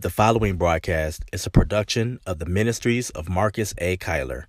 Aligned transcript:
The 0.00 0.10
following 0.10 0.58
broadcast 0.58 1.24
is 1.32 1.44
a 1.44 1.50
production 1.50 2.20
of 2.24 2.38
the 2.38 2.46
ministries 2.46 3.10
of 3.10 3.28
Marcus 3.28 3.74
A. 3.78 3.96
Kyler. 3.96 4.44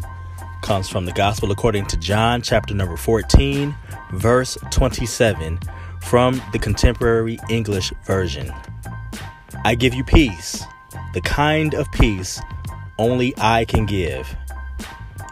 comes 0.62 0.88
from 0.88 1.04
the 1.04 1.12
Gospel 1.12 1.50
according 1.50 1.86
to 1.86 1.96
John, 1.96 2.42
chapter 2.42 2.74
number 2.74 2.96
14, 2.96 3.74
verse 4.12 4.56
27, 4.70 5.58
from 6.00 6.40
the 6.52 6.60
Contemporary 6.60 7.40
English 7.50 7.92
Version. 8.06 8.52
I 9.64 9.74
give 9.74 9.94
you 9.94 10.04
peace, 10.04 10.62
the 11.12 11.22
kind 11.22 11.74
of 11.74 11.90
peace 11.90 12.40
only 13.00 13.34
I 13.36 13.64
can 13.64 13.84
give. 13.84 14.32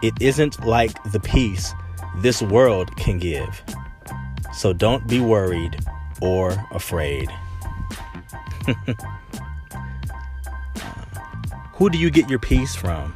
It 0.03 0.13
isn't 0.19 0.65
like 0.65 1.01
the 1.13 1.21
peace 1.21 1.73
this 2.17 2.41
world 2.41 2.93
can 2.97 3.17
give. 3.17 3.63
So 4.53 4.73
don't 4.73 5.07
be 5.07 5.21
worried 5.21 5.79
or 6.21 6.57
afraid. 6.71 7.29
who 11.73 11.89
do 11.89 11.97
you 11.97 12.09
get 12.09 12.29
your 12.29 12.39
peace 12.39 12.75
from? 12.75 13.13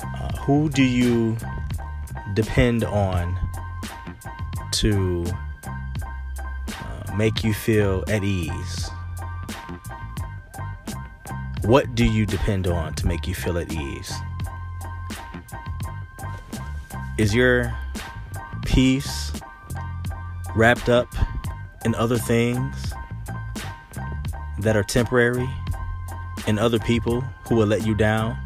Uh, 0.00 0.36
who 0.38 0.68
do 0.70 0.82
you 0.82 1.36
depend 2.34 2.84
on 2.84 3.36
to 4.72 5.24
uh, 6.68 7.16
make 7.16 7.42
you 7.42 7.52
feel 7.54 8.04
at 8.08 8.22
ease? 8.22 8.90
What 11.62 11.94
do 11.96 12.04
you 12.04 12.26
depend 12.26 12.68
on 12.68 12.94
to 12.94 13.06
make 13.06 13.26
you 13.26 13.34
feel 13.34 13.58
at 13.58 13.72
ease? 13.72 14.12
Is 17.18 17.34
your 17.34 17.74
peace 18.64 19.32
wrapped 20.54 20.88
up 20.88 21.08
in 21.84 21.94
other 21.94 22.18
things? 22.18 22.85
That 24.66 24.76
are 24.76 24.82
temporary 24.82 25.48
and 26.48 26.58
other 26.58 26.80
people 26.80 27.20
who 27.48 27.54
will 27.54 27.68
let 27.68 27.86
you 27.86 27.94
down? 27.94 28.36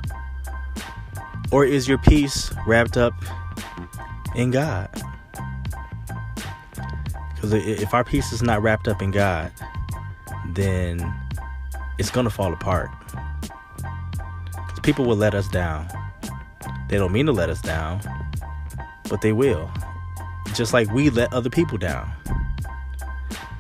Or 1.51 1.65
is 1.65 1.89
your 1.89 1.97
peace 1.97 2.53
wrapped 2.67 2.99
up 2.99 3.15
in 4.37 4.51
God? 4.51 4.91
Because 7.35 7.55
if 7.55 7.95
our 7.95 8.05
peace 8.05 8.33
is 8.35 8.43
not 8.43 8.61
wrapped 8.61 8.87
up 8.87 9.01
in 9.01 9.13
God, 9.13 9.51
then 10.51 11.01
it's 11.99 12.11
going 12.11 12.25
to 12.25 12.31
fall 12.31 12.53
apart. 12.53 12.91
Because 14.53 14.81
people 14.83 15.07
will 15.07 15.17
let 15.17 15.35
us 15.35 15.49
down. 15.49 15.89
They 16.91 16.99
don't 16.99 17.13
mean 17.13 17.25
to 17.27 17.33
let 17.33 17.49
us 17.49 17.63
down, 17.63 18.03
but 19.09 19.23
they 19.23 19.33
will. 19.33 19.71
Just 20.55 20.75
like 20.75 20.93
we 20.93 21.09
let 21.09 21.33
other 21.33 21.49
people 21.49 21.79
down. 21.79 22.13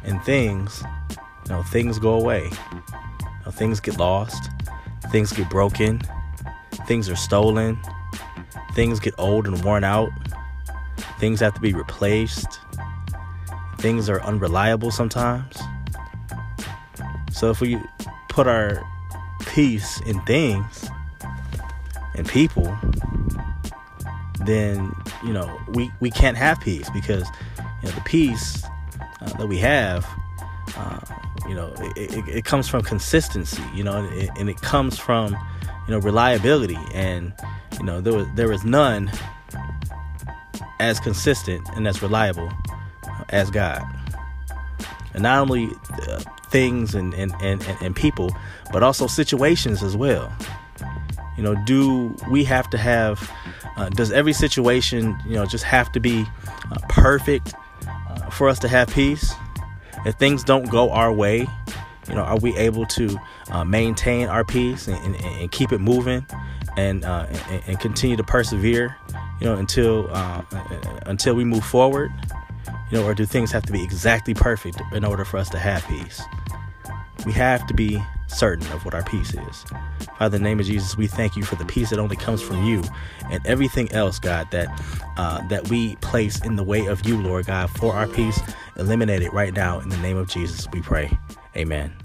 And 0.04 0.22
things 0.24 0.84
know, 1.50 1.62
things 1.62 1.98
go 1.98 2.14
away. 2.14 2.50
You 2.72 3.28
know, 3.46 3.52
things 3.52 3.80
get 3.80 3.98
lost. 3.98 4.50
Things 5.10 5.32
get 5.32 5.48
broken. 5.50 6.00
Things 6.86 7.08
are 7.08 7.16
stolen. 7.16 7.78
Things 8.74 9.00
get 9.00 9.14
old 9.18 9.46
and 9.46 9.62
worn 9.64 9.84
out. 9.84 10.10
Things 11.18 11.40
have 11.40 11.54
to 11.54 11.60
be 11.60 11.72
replaced. 11.72 12.60
Things 13.78 14.08
are 14.08 14.22
unreliable 14.22 14.90
sometimes. 14.90 15.58
So 17.32 17.50
if 17.50 17.60
we 17.60 17.78
put 18.28 18.46
our 18.46 18.82
peace 19.46 20.00
in 20.02 20.20
things 20.22 20.88
and 22.14 22.28
people, 22.28 22.76
then 24.44 24.92
you 25.24 25.32
know 25.32 25.60
we 25.68 25.90
we 26.00 26.10
can't 26.10 26.36
have 26.36 26.60
peace 26.60 26.88
because 26.90 27.26
you 27.82 27.88
know 27.88 27.94
the 27.94 28.02
peace 28.02 28.64
uh, 29.20 29.32
that 29.38 29.46
we 29.46 29.58
have 29.58 30.06
uh, 30.76 31.00
you 31.48 31.54
know, 31.54 31.72
it, 31.96 32.14
it, 32.14 32.28
it 32.28 32.44
comes 32.44 32.68
from 32.68 32.82
consistency, 32.82 33.62
you 33.74 33.84
know, 33.84 33.96
and 33.96 34.12
it, 34.22 34.30
and 34.38 34.48
it 34.48 34.60
comes 34.60 34.98
from, 34.98 35.32
you 35.86 35.94
know, 35.94 35.98
reliability. 35.98 36.78
And, 36.94 37.32
you 37.78 37.84
know, 37.84 38.00
there 38.00 38.14
was, 38.14 38.26
there 38.34 38.52
is 38.52 38.64
none 38.64 39.10
as 40.78 41.00
consistent 41.00 41.68
and 41.76 41.86
as 41.86 42.02
reliable 42.02 42.50
as 43.28 43.50
God. 43.50 43.82
And 45.14 45.22
not 45.22 45.40
only 45.40 45.70
uh, 46.08 46.20
things 46.50 46.94
and, 46.94 47.12
and, 47.14 47.32
and, 47.40 47.64
and 47.80 47.96
people, 47.96 48.34
but 48.72 48.82
also 48.82 49.06
situations 49.06 49.82
as 49.82 49.96
well. 49.96 50.32
You 51.36 51.42
know, 51.42 51.54
do 51.64 52.14
we 52.30 52.44
have 52.44 52.68
to 52.70 52.78
have, 52.78 53.30
uh, 53.76 53.88
does 53.90 54.12
every 54.12 54.32
situation, 54.32 55.16
you 55.26 55.34
know, 55.34 55.46
just 55.46 55.64
have 55.64 55.90
to 55.92 56.00
be 56.00 56.26
uh, 56.70 56.78
perfect 56.88 57.54
uh, 57.86 58.30
for 58.30 58.48
us 58.48 58.58
to 58.60 58.68
have 58.68 58.88
peace? 58.88 59.32
If 60.04 60.14
things 60.16 60.44
don't 60.44 60.70
go 60.70 60.90
our 60.90 61.12
way, 61.12 61.46
you 62.08 62.14
know, 62.14 62.22
are 62.22 62.38
we 62.38 62.56
able 62.56 62.86
to 62.86 63.18
uh, 63.50 63.64
maintain 63.64 64.28
our 64.28 64.44
peace 64.44 64.88
and, 64.88 64.96
and, 65.04 65.24
and, 65.24 65.52
keep 65.52 65.70
it 65.70 65.78
moving 65.78 66.26
and, 66.76 67.04
uh, 67.04 67.26
and, 67.48 67.62
and 67.66 67.80
continue 67.80 68.16
to 68.16 68.24
persevere, 68.24 68.96
you 69.40 69.46
know, 69.46 69.54
until 69.54 70.08
uh, 70.12 70.42
until 71.06 71.34
we 71.34 71.44
move 71.44 71.64
forward, 71.64 72.10
you 72.90 72.98
know, 72.98 73.06
or 73.06 73.14
do 73.14 73.24
things 73.24 73.52
have 73.52 73.64
to 73.66 73.72
be 73.72 73.82
exactly 73.82 74.34
perfect 74.34 74.80
in 74.92 75.04
order 75.04 75.24
for 75.24 75.38
us 75.38 75.48
to 75.50 75.58
have 75.58 75.84
peace? 75.86 76.20
We 77.24 77.32
have 77.32 77.66
to 77.66 77.74
be 77.74 78.02
certain 78.30 78.66
of 78.72 78.84
what 78.84 78.94
our 78.94 79.02
peace 79.04 79.34
is. 79.34 79.64
Father, 80.18 80.36
in 80.36 80.42
the 80.42 80.48
name 80.48 80.60
of 80.60 80.66
Jesus, 80.66 80.96
we 80.96 81.06
thank 81.06 81.36
you 81.36 81.42
for 81.42 81.56
the 81.56 81.64
peace 81.64 81.90
that 81.90 81.98
only 81.98 82.16
comes 82.16 82.40
from 82.40 82.64
you 82.64 82.82
and 83.30 83.44
everything 83.46 83.90
else, 83.92 84.18
God, 84.18 84.50
that 84.50 84.68
uh, 85.16 85.46
that 85.48 85.68
we 85.68 85.96
place 85.96 86.40
in 86.44 86.56
the 86.56 86.64
way 86.64 86.86
of 86.86 87.06
you, 87.06 87.20
Lord 87.20 87.46
God, 87.46 87.70
for 87.70 87.94
our 87.94 88.06
peace. 88.06 88.40
Eliminate 88.76 89.22
it 89.22 89.32
right 89.32 89.52
now 89.52 89.80
in 89.80 89.88
the 89.88 89.98
name 89.98 90.16
of 90.16 90.28
Jesus, 90.28 90.66
we 90.72 90.80
pray. 90.80 91.10
Amen. 91.56 91.99